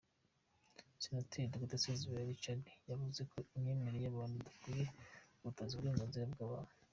[1.03, 4.85] Senateri Dr Sezibera Richard yavuze ko imyemerere y’abantu idakwiye
[5.39, 6.73] guhutaza uburenganzira bw’abantu.